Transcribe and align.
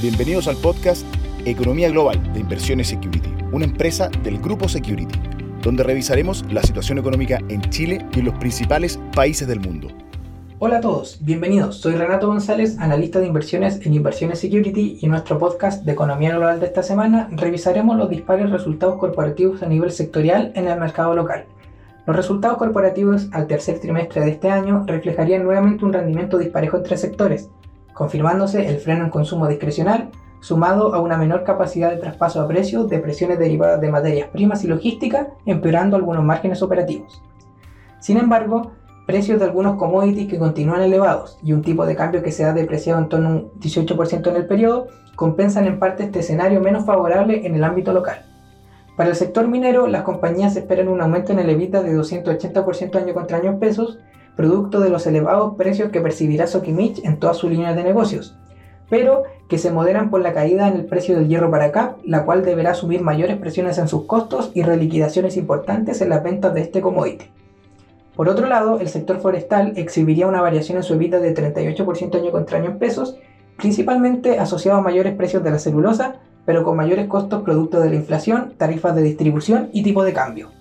Bienvenidos 0.00 0.46
al 0.46 0.54
podcast 0.58 1.04
Economía 1.44 1.90
Global 1.90 2.32
de 2.32 2.38
Inversiones 2.38 2.86
Security, 2.86 3.34
una 3.50 3.64
empresa 3.64 4.08
del 4.22 4.38
grupo 4.38 4.68
Security, 4.68 5.18
donde 5.60 5.82
revisaremos 5.82 6.44
la 6.52 6.62
situación 6.62 6.98
económica 6.98 7.40
en 7.48 7.62
Chile 7.62 8.06
y 8.14 8.20
en 8.20 8.26
los 8.26 8.34
principales 8.34 9.00
países 9.12 9.48
del 9.48 9.58
mundo. 9.58 9.88
Hola 10.60 10.78
a 10.78 10.80
todos, 10.80 11.18
bienvenidos. 11.22 11.80
Soy 11.80 11.96
Renato 11.96 12.28
González, 12.28 12.78
analista 12.78 13.18
de 13.18 13.26
inversiones 13.26 13.84
en 13.84 13.92
Inversiones 13.92 14.38
Security 14.38 14.98
y 15.00 15.04
en 15.04 15.10
nuestro 15.10 15.36
podcast 15.36 15.84
de 15.84 15.90
Economía 15.90 16.30
Global 16.30 16.60
de 16.60 16.66
esta 16.66 16.84
semana 16.84 17.28
revisaremos 17.32 17.96
los 17.96 18.08
dispares 18.08 18.50
resultados 18.50 19.00
corporativos 19.00 19.64
a 19.64 19.66
nivel 19.66 19.90
sectorial 19.90 20.52
en 20.54 20.68
el 20.68 20.78
mercado 20.78 21.16
local. 21.16 21.46
Los 22.06 22.14
resultados 22.14 22.56
corporativos 22.56 23.26
al 23.32 23.48
tercer 23.48 23.80
trimestre 23.80 24.20
de 24.20 24.30
este 24.30 24.48
año 24.48 24.84
reflejarían 24.86 25.42
nuevamente 25.42 25.84
un 25.84 25.92
rendimiento 25.92 26.38
disparejo 26.38 26.76
entre 26.76 26.96
sectores, 26.96 27.50
confirmándose 27.98 28.68
el 28.68 28.78
freno 28.78 29.02
en 29.02 29.10
consumo 29.10 29.48
discrecional, 29.48 30.10
sumado 30.38 30.94
a 30.94 31.00
una 31.00 31.18
menor 31.18 31.42
capacidad 31.42 31.90
de 31.90 31.96
traspaso 31.96 32.40
a 32.40 32.46
precios 32.46 32.88
de 32.88 33.00
presiones 33.00 33.40
derivadas 33.40 33.80
de 33.80 33.90
materias 33.90 34.28
primas 34.28 34.62
y 34.62 34.68
logística, 34.68 35.30
empeorando 35.46 35.96
algunos 35.96 36.22
márgenes 36.22 36.62
operativos. 36.62 37.20
Sin 37.98 38.16
embargo, 38.16 38.70
precios 39.04 39.40
de 39.40 39.46
algunos 39.46 39.74
commodities 39.78 40.28
que 40.28 40.38
continúan 40.38 40.82
elevados 40.82 41.40
y 41.42 41.52
un 41.52 41.62
tipo 41.62 41.86
de 41.86 41.96
cambio 41.96 42.22
que 42.22 42.30
se 42.30 42.44
ha 42.44 42.52
depreciado 42.52 43.00
en 43.00 43.08
torno 43.08 43.28
a 43.28 43.32
un 43.32 43.50
18% 43.58 44.28
en 44.28 44.36
el 44.36 44.46
periodo 44.46 44.86
compensan 45.16 45.66
en 45.66 45.80
parte 45.80 46.04
este 46.04 46.20
escenario 46.20 46.60
menos 46.60 46.86
favorable 46.86 47.44
en 47.44 47.56
el 47.56 47.64
ámbito 47.64 47.92
local. 47.92 48.24
Para 48.96 49.10
el 49.10 49.16
sector 49.16 49.48
minero, 49.48 49.88
las 49.88 50.02
compañías 50.02 50.54
esperan 50.54 50.86
un 50.86 51.00
aumento 51.00 51.32
en 51.32 51.40
el 51.40 51.50
EBITDA 51.50 51.82
de 51.82 51.98
280% 51.98 52.94
año 52.94 53.12
contra 53.12 53.38
año 53.38 53.50
en 53.50 53.58
pesos 53.58 53.98
producto 54.38 54.78
de 54.78 54.88
los 54.88 55.04
elevados 55.04 55.56
precios 55.56 55.90
que 55.90 56.00
percibirá 56.00 56.46
Sokimich 56.46 57.04
en 57.04 57.18
todas 57.18 57.38
sus 57.38 57.50
líneas 57.50 57.74
de 57.74 57.82
negocios, 57.82 58.36
pero 58.88 59.24
que 59.48 59.58
se 59.58 59.72
moderan 59.72 60.10
por 60.10 60.20
la 60.20 60.32
caída 60.32 60.68
en 60.68 60.74
el 60.74 60.84
precio 60.84 61.16
del 61.16 61.26
hierro 61.26 61.50
para 61.50 61.72
CAP, 61.72 61.98
la 62.04 62.24
cual 62.24 62.44
deberá 62.44 62.70
asumir 62.70 63.00
mayores 63.00 63.36
presiones 63.38 63.78
en 63.78 63.88
sus 63.88 64.04
costos 64.04 64.52
y 64.54 64.62
reliquidaciones 64.62 65.36
importantes 65.36 66.00
en 66.02 66.10
las 66.10 66.22
ventas 66.22 66.54
de 66.54 66.60
este 66.60 66.80
commodity. 66.80 67.24
Por 68.14 68.28
otro 68.28 68.46
lado, 68.46 68.78
el 68.78 68.88
sector 68.88 69.18
forestal 69.18 69.72
exhibiría 69.74 70.28
una 70.28 70.40
variación 70.40 70.76
en 70.76 70.84
su 70.84 70.94
EBITDA 70.94 71.18
de 71.18 71.34
38% 71.34 72.14
año 72.14 72.30
contra 72.30 72.58
año 72.58 72.70
en 72.70 72.78
pesos, 72.78 73.18
principalmente 73.56 74.38
asociado 74.38 74.78
a 74.78 74.82
mayores 74.82 75.16
precios 75.16 75.42
de 75.42 75.50
la 75.50 75.58
celulosa, 75.58 76.20
pero 76.46 76.62
con 76.62 76.76
mayores 76.76 77.08
costos 77.08 77.42
producto 77.42 77.80
de 77.80 77.90
la 77.90 77.96
inflación, 77.96 78.54
tarifas 78.56 78.94
de 78.94 79.02
distribución 79.02 79.68
y 79.72 79.82
tipo 79.82 80.04
de 80.04 80.12
cambio. 80.12 80.57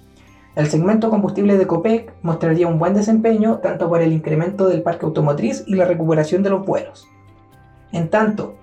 El 0.57 0.71
segmento 0.71 1.11
combustible 1.11 1.55
de 1.55 1.67
COPEC 1.67 2.13
mostraría 2.23 2.67
un 2.67 2.79
buen 2.79 2.95
desempeño 2.95 3.59
tanto 3.59 3.87
por 3.87 4.01
el 4.01 4.11
incremento 4.11 4.65
del 4.65 4.81
parque 4.81 5.05
automotriz 5.05 5.63
y 5.67 5.75
la 5.75 5.85
recuperación 5.85 6.41
de 6.41 6.49
los 6.49 6.65
vuelos. 6.65 7.07
En 7.91 8.09
tanto, 8.09 8.55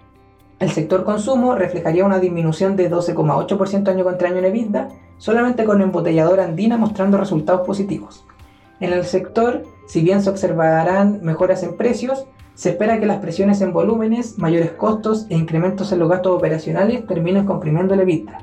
el 0.59 0.73
sector 0.73 1.05
consumo 1.05 1.55
reflejaría 1.55 2.05
una 2.05 2.19
disminución 2.19 2.75
de 2.75 2.91
12,8% 2.91 3.87
año 3.87 4.03
contra 4.03 4.29
año 4.29 4.39
en 4.39 4.47
EBITDA, 4.47 4.89
solamente 5.19 5.63
con 5.63 5.83
embotelladora 5.83 6.43
andina 6.43 6.77
mostrando 6.77 7.17
resultados 7.17 7.65
positivos. 7.65 8.27
En 8.81 8.93
el 8.93 9.05
sector, 9.05 9.63
si 9.87 10.03
bien 10.03 10.21
se 10.21 10.31
observarán 10.31 11.21
mejoras 11.23 11.63
en 11.63 11.77
precios, 11.77 12.27
se 12.55 12.71
espera 12.71 12.99
que 12.99 13.07
las 13.07 13.21
presiones 13.21 13.61
en 13.61 13.73
volúmenes, 13.73 14.37
mayores 14.37 14.73
costos 14.73 15.27
e 15.31 15.37
incrementos 15.37 15.93
en 15.93 16.01
los 16.01 16.09
gastos 16.09 16.37
operacionales 16.37 17.07
terminen 17.07 17.47
comprimiendo 17.47 17.95
el 17.95 18.01
EBITDA. 18.01 18.41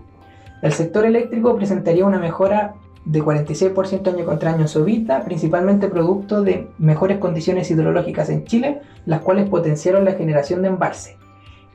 El 0.61 0.71
sector 0.71 1.03
eléctrico 1.03 1.53
presentaría 1.57 2.05
una 2.05 2.19
mejora 2.19 2.75
de 3.05 3.21
46% 3.21 4.13
año 4.13 4.25
contra 4.25 4.51
año 4.51 4.61
en 4.61 4.67
su 4.67 4.83
vida, 4.83 5.23
principalmente 5.23 5.87
producto 5.87 6.41
de 6.41 6.69
mejores 6.77 7.17
condiciones 7.17 7.71
hidrológicas 7.71 8.29
en 8.29 8.45
Chile, 8.45 8.81
las 9.05 9.21
cuales 9.21 9.49
potenciaron 9.49 10.05
la 10.05 10.13
generación 10.13 10.61
de 10.61 10.69
embalse. 10.69 11.17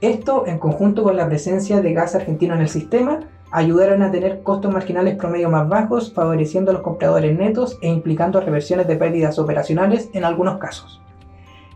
Esto, 0.00 0.47
en 0.47 0.58
conjunto 0.58 1.02
con 1.02 1.16
la 1.16 1.27
presencia 1.27 1.80
de 1.80 1.92
gas 1.92 2.14
argentino 2.14 2.54
en 2.54 2.60
el 2.60 2.69
sistema, 2.69 3.20
ayudaron 3.50 4.02
a 4.02 4.10
tener 4.10 4.42
costos 4.42 4.72
marginales 4.72 5.16
promedio 5.16 5.48
más 5.48 5.69
bajos, 5.69 6.12
favoreciendo 6.12 6.70
a 6.70 6.75
los 6.75 6.82
compradores 6.82 7.36
netos 7.36 7.78
e 7.81 7.88
implicando 7.88 8.41
reversiones 8.41 8.86
de 8.86 8.97
pérdidas 8.97 9.38
operacionales 9.38 10.10
en 10.12 10.25
algunos 10.25 10.59
casos. 10.59 11.00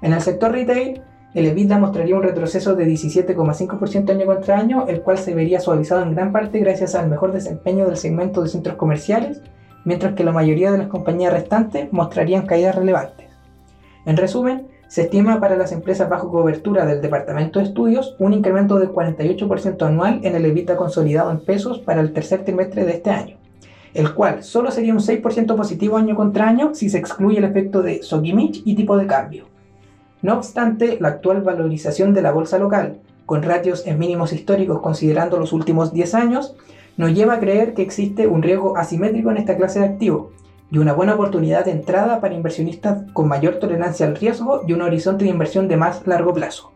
En 0.03 0.13
el 0.13 0.21
sector 0.21 0.53
retail, 0.53 1.03
el 1.33 1.47
EBITDA 1.47 1.79
mostraría 1.79 2.17
un 2.17 2.25
retroceso 2.25 2.75
de 2.75 2.87
17,5% 2.87 4.11
año 4.11 4.27
contra 4.27 4.59
año, 4.59 4.87
el 4.89 5.01
cual 5.01 5.19
se 5.19 5.35
vería 5.35 5.61
suavizado 5.61 6.03
en 6.03 6.15
gran 6.15 6.33
parte 6.33 6.59
gracias 6.59 6.97
al 6.97 7.09
mejor 7.09 7.33
desempeño 7.33 7.87
del 7.87 7.97
segmento 7.97 8.43
de 8.43 8.49
centros 8.49 8.77
comerciales, 8.77 9.41
mientras 9.85 10.15
que 10.15 10.25
la 10.25 10.33
mayoría 10.33 10.73
de 10.73 10.79
las 10.79 10.89
compañías 10.89 11.33
restantes 11.33 11.93
mostrarían 11.93 12.47
caídas 12.47 12.75
relevantes. 12.75 13.29
En 14.07 14.17
resumen, 14.17 14.67
se 14.89 15.03
estima 15.03 15.39
para 15.39 15.57
las 15.57 15.71
empresas 15.71 16.09
bajo 16.09 16.33
cobertura 16.33 16.85
del 16.85 17.01
Departamento 17.01 17.61
de 17.61 17.67
Estudios 17.67 18.17
un 18.19 18.33
incremento 18.33 18.81
del 18.81 18.91
48% 18.91 19.87
anual 19.87 20.19
en 20.25 20.35
el 20.35 20.45
EBITDA 20.45 20.77
consolidado 20.77 21.31
en 21.31 21.45
pesos 21.45 21.79
para 21.79 22.01
el 22.01 22.13
tercer 22.13 22.43
trimestre 22.45 22.85
de 22.85 22.95
este 22.95 23.11
año, 23.11 23.37
el 23.95 24.13
cual 24.15 24.43
solo 24.43 24.73
sería 24.73 24.93
un 24.93 24.99
6% 24.99 25.55
positivo 25.55 25.97
año 25.97 26.17
contra 26.17 26.49
año 26.49 26.75
si 26.75 26.91
se 26.91 26.99
excluye 26.99 27.39
el 27.39 27.45
efecto 27.45 27.83
de 27.83 28.03
Sokimich 28.03 28.63
y 28.65 28.75
tipo 28.75 28.97
de 28.97 29.07
cambio. 29.07 29.45
No 30.23 30.35
obstante, 30.35 30.99
la 31.01 31.09
actual 31.09 31.43
valorización 31.43 32.13
de 32.13 32.23
la 32.23 32.33
bolsa 32.33 32.59
local, 32.59 32.99
con 33.27 33.43
ratios 33.43 33.87
en 33.87 33.99
mínimos 33.99 34.33
históricos 34.33 34.81
considerando 34.81 35.39
los 35.39 35.53
últimos 35.53 35.93
10 35.93 36.15
años, 36.15 36.57
nos 36.97 37.15
lleva 37.15 37.35
a 37.35 37.41
creer 37.41 37.75
que 37.75 37.83
existe 37.83 38.27
un 38.27 38.43
riesgo 38.43 38.77
asimétrico 38.77 39.31
en 39.31 39.39
esta 39.39 39.57
clase 39.57 39.79
de 39.79 39.87
activo 39.87 40.33
y 40.71 40.79
una 40.79 40.93
buena 40.93 41.15
oportunidad 41.15 41.65
de 41.65 41.71
entrada 41.73 42.21
para 42.21 42.35
inversionistas 42.35 43.11
con 43.13 43.29
mayor 43.29 43.55
tolerancia 43.57 44.07
al 44.07 44.17
riesgo 44.17 44.63
y 44.67 44.73
un 44.73 44.83
horizonte 44.83 45.25
de 45.25 45.31
inversión 45.31 45.69
de 45.69 45.77
más 45.77 46.07
largo 46.07 46.35
plazo. 46.35 46.73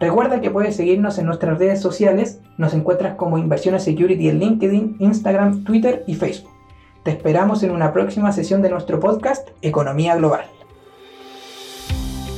Recuerda 0.00 0.40
que 0.40 0.50
puedes 0.50 0.74
seguirnos 0.74 1.18
en 1.18 1.26
nuestras 1.26 1.58
redes 1.58 1.80
sociales, 1.80 2.40
nos 2.58 2.74
encuentras 2.74 3.14
como 3.14 3.38
Inversiones 3.38 3.84
Security 3.84 4.28
en 4.28 4.40
LinkedIn, 4.40 4.96
Instagram, 4.98 5.62
Twitter 5.62 6.02
y 6.08 6.16
Facebook. 6.16 6.50
Te 7.04 7.12
esperamos 7.12 7.62
en 7.62 7.70
una 7.70 7.92
próxima 7.92 8.32
sesión 8.32 8.62
de 8.62 8.70
nuestro 8.70 8.98
podcast 8.98 9.48
Economía 9.62 10.16
Global. 10.16 10.44